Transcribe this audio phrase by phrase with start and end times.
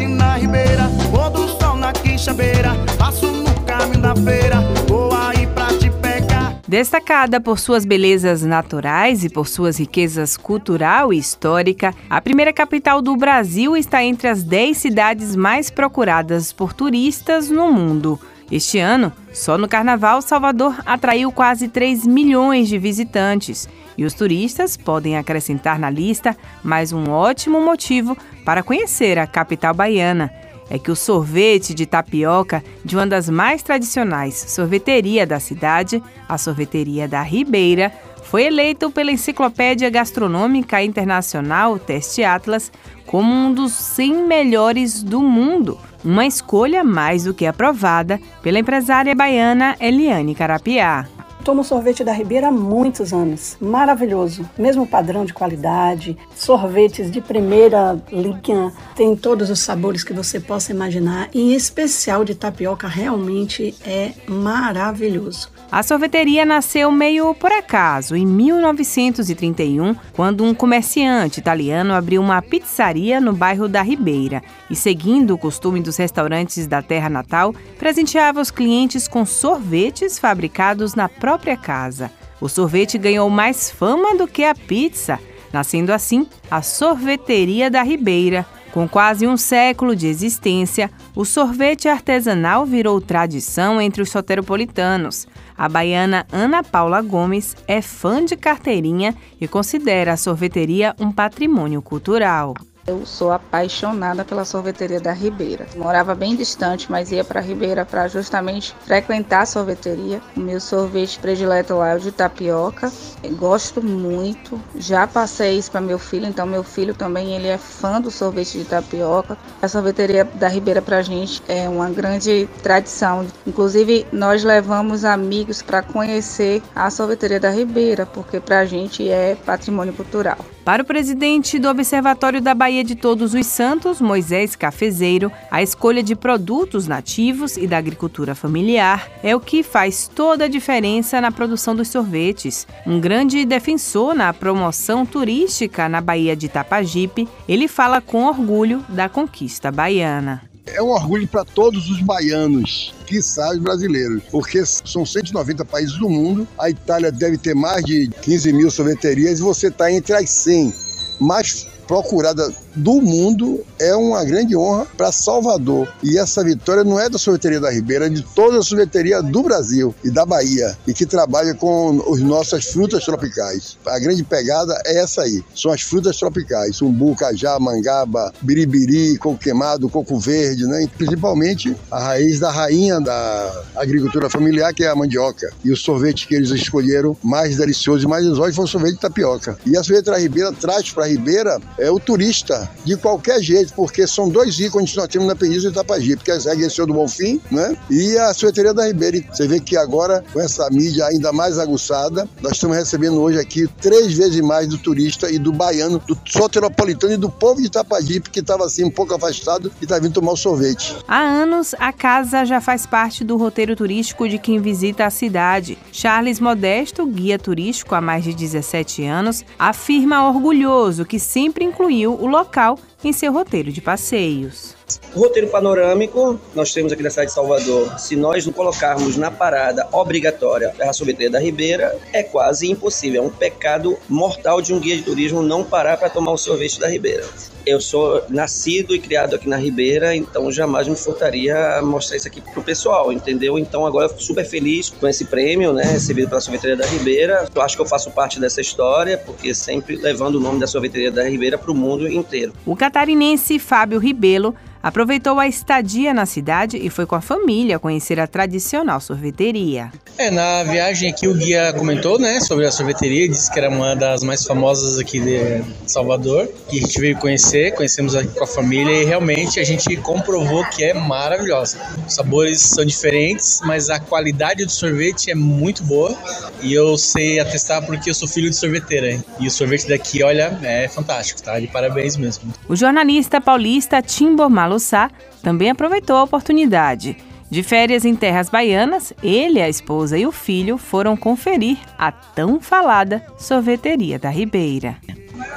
[0.00, 4.58] na ribeira, pôr do sol na quixabeira, passo no caminho da feira,
[4.88, 6.58] vou aí pra te pegar.
[6.66, 13.02] Destacada por suas belezas naturais e por suas riquezas cultural e histórica, a primeira capital
[13.02, 18.18] do Brasil está entre as 10 cidades mais procuradas por turistas no mundo.
[18.52, 23.66] Este ano, só no Carnaval, Salvador atraiu quase 3 milhões de visitantes.
[23.96, 28.14] E os turistas podem acrescentar na lista mais um ótimo motivo
[28.44, 30.30] para conhecer a capital baiana.
[30.68, 36.36] É que o sorvete de tapioca de uma das mais tradicionais sorveteria da cidade, a
[36.36, 37.90] sorveteria da Ribeira,
[38.22, 42.72] foi eleito pela Enciclopédia Gastronômica Internacional Teste Atlas
[43.06, 49.14] como um dos 100 melhores do mundo uma escolha mais do que aprovada pela empresária
[49.14, 51.06] baiana Eliane Carapiá.
[51.44, 53.56] Tomo sorvete da Ribeira há muitos anos.
[53.60, 54.48] Maravilhoso.
[54.56, 60.70] Mesmo padrão de qualidade, sorvetes de primeira linha, tem todos os sabores que você possa
[60.70, 61.28] imaginar.
[61.34, 65.50] Em especial de tapioca, realmente é maravilhoso.
[65.72, 73.18] A sorveteria nasceu meio por acaso, em 1931, quando um comerciante italiano abriu uma pizzaria
[73.18, 78.50] no bairro da Ribeira e, seguindo o costume dos restaurantes da terra natal, presenteava os
[78.50, 82.10] clientes com sorvetes fabricados na própria casa.
[82.38, 85.18] O sorvete ganhou mais fama do que a pizza,
[85.50, 92.64] nascendo assim a Sorveteria da Ribeira com quase um século de existência, o sorvete artesanal
[92.64, 95.28] virou tradição entre os soteropolitanos.
[95.56, 101.82] A baiana Ana Paula Gomes é fã de carteirinha e considera a sorveteria um patrimônio
[101.82, 102.54] cultural.
[102.84, 105.68] Eu sou apaixonada pela sorveteria da Ribeira.
[105.76, 110.20] Morava bem distante, mas ia para Ribeira para justamente frequentar a sorveteria.
[110.36, 112.92] O meu sorvete predileto lá é o de tapioca.
[113.22, 114.60] Eu gosto muito.
[114.74, 118.58] Já passei isso para meu filho, então meu filho também ele é fã do sorvete
[118.58, 119.38] de tapioca.
[119.62, 123.24] A sorveteria da Ribeira para a gente é uma grande tradição.
[123.46, 129.36] Inclusive nós levamos amigos para conhecer a sorveteria da Ribeira, porque para a gente é
[129.36, 130.38] patrimônio cultural.
[130.64, 136.02] Para o presidente do Observatório da Bahia de Todos os Santos, Moisés Cafezeiro, a escolha
[136.02, 141.30] de produtos nativos e da agricultura familiar é o que faz toda a diferença na
[141.30, 142.66] produção dos sorvetes.
[142.86, 149.08] Um grande defensor na promoção turística na Bahia de Itapajipe, ele fala com orgulho da
[149.08, 150.42] conquista baiana.
[150.66, 156.08] É um orgulho para todos os baianos, quiçá os brasileiros, porque são 190 países do
[156.08, 160.30] mundo, a Itália deve ter mais de 15 mil sorveterias e você está entre as
[160.30, 160.72] 100
[161.20, 165.86] mais procurada do mundo é uma grande honra para Salvador.
[166.02, 169.42] E essa vitória não é da sorveteria da Ribeira, é de toda a sorveteria do
[169.42, 173.76] Brasil e da Bahia, e que trabalha com as nossas frutas tropicais.
[173.86, 179.38] A grande pegada é essa aí, são as frutas tropicais, umbu, cajá, mangaba, biribiri, coco
[179.38, 180.88] queimado, coco verde, né?
[180.96, 185.52] Principalmente a raiz da rainha da agricultura familiar, que é a mandioca.
[185.62, 189.00] E o sorvete que eles escolheram mais delicioso e mais exótico foi o sorvete de
[189.00, 189.58] tapioca.
[189.66, 193.74] E a sorvete da Ribeira traz para a Ribeira é o turista de qualquer jeito,
[193.74, 196.86] porque são dois ícones que nós temos na Península de Itapajipe, que é a Regueção
[196.86, 197.76] do Bonfim, né?
[197.90, 199.20] E a Sorveteria da Ribeira.
[199.30, 203.68] Você vê que agora, com essa mídia ainda mais aguçada, nós estamos recebendo hoje aqui
[203.80, 208.30] três vezes mais do turista e do baiano, do soteropolitano e do povo de Itapajipe,
[208.30, 210.96] que estava assim um pouco afastado e está vindo tomar o sorvete.
[211.08, 215.76] Há anos, a casa já faz parte do roteiro turístico de quem visita a cidade.
[215.90, 222.26] Charles Modesto, guia turístico há mais de 17 anos, afirma orgulhoso que sempre incluiu o
[222.26, 224.74] local em seu roteiro de passeios.
[225.14, 227.98] O roteiro panorâmico, nós temos aqui na cidade de Salvador.
[227.98, 233.22] Se nós não colocarmos na parada obrigatória a sorveteria da Ribeira, é quase impossível.
[233.22, 236.80] É um pecado mortal de um guia de turismo não parar para tomar o sorvete
[236.80, 237.24] da Ribeira.
[237.64, 242.26] Eu sou nascido e criado aqui na Ribeira, então jamais me furtaria a mostrar isso
[242.26, 243.56] aqui pro pessoal, entendeu?
[243.56, 247.48] Então agora eu fico super feliz com esse prêmio, né, recebido pela Sorveteria da Ribeira.
[247.54, 251.12] Eu acho que eu faço parte dessa história, porque sempre levando o nome da Sorveteria
[251.12, 252.52] da Ribeira para o mundo inteiro.
[252.66, 258.18] O catarinense Fábio Ribelo aproveitou a estadia na cidade e foi com a família conhecer
[258.18, 259.92] a tradicional sorveteria.
[260.18, 263.94] É, na viagem aqui o guia comentou, né, sobre a sorveteria, disse que era uma
[263.94, 268.46] das mais famosas aqui de Salvador, que a gente veio conhecer, conhecemos aqui com a
[268.46, 271.78] família e realmente a gente comprovou que é maravilhosa.
[272.06, 276.16] Os sabores são diferentes, mas a qualidade do sorvete é muito boa
[276.62, 279.24] e eu sei atestar porque eu sou filho de sorveteira, hein?
[279.38, 281.58] e o sorvete daqui, olha, é fantástico, tá?
[281.58, 282.52] De parabéns mesmo.
[282.68, 285.10] O jornalista paulista Timbo Malo Sá
[285.42, 287.16] também aproveitou a oportunidade.
[287.50, 292.58] De férias em terras baianas, ele, a esposa e o filho foram conferir a tão
[292.58, 294.96] falada sorveteria da Ribeira.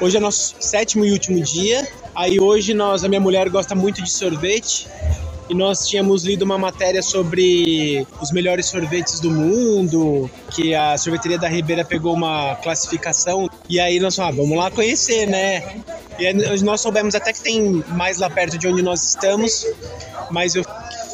[0.00, 1.86] Hoje é nosso sétimo e último dia.
[2.16, 4.88] Aí hoje nós, a minha mulher gosta muito de sorvete
[5.48, 11.38] e nós tínhamos lido uma matéria sobre os melhores sorvetes do mundo, que a sorveteria
[11.38, 15.76] da Ribeira pegou uma classificação e aí nós falamos, ah, vamos lá conhecer, né?
[16.18, 19.66] E aí nós soubemos até que tem mais lá perto de onde nós estamos,
[20.30, 20.64] mas eu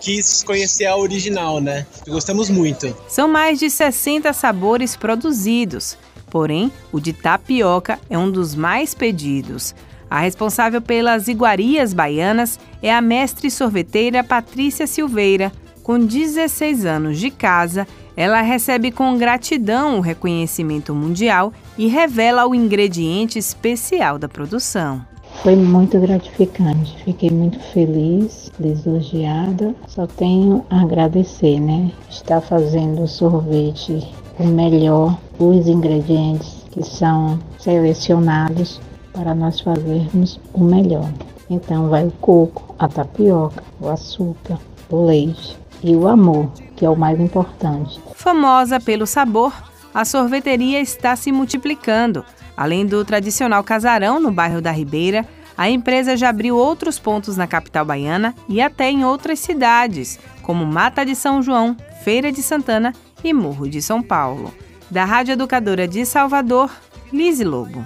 [0.00, 1.86] quis conhecer a original, né?
[2.06, 2.94] Gostamos muito.
[3.08, 5.96] São mais de 60 sabores produzidos,
[6.30, 9.74] porém o de tapioca é um dos mais pedidos.
[10.10, 15.50] A responsável pelas iguarias baianas é a mestre sorveteira Patrícia Silveira.
[15.82, 17.86] Com 16 anos de casa,
[18.16, 25.04] ela recebe com gratidão o reconhecimento mundial e revela o ingrediente especial da produção.
[25.42, 29.74] Foi muito gratificante, fiquei muito feliz, lisonjeada.
[29.88, 31.90] Só tenho a agradecer, né?
[32.08, 38.80] Estar fazendo o sorvete o melhor, os ingredientes que são selecionados
[39.12, 41.08] para nós fazermos o melhor.
[41.48, 44.58] Então vai o coco, a tapioca, o açúcar,
[44.90, 48.00] o leite e o amor, que é o mais importante.
[48.14, 49.52] Famosa pelo sabor,
[49.92, 52.24] a sorveteria está se multiplicando.
[52.56, 57.46] Além do tradicional casarão no bairro da Ribeira, a empresa já abriu outros pontos na
[57.46, 62.92] capital baiana e até em outras cidades, como Mata de São João, Feira de Santana
[63.22, 64.52] e Morro de São Paulo.
[64.90, 66.70] Da Rádio Educadora de Salvador,
[67.12, 67.84] Lise Lobo.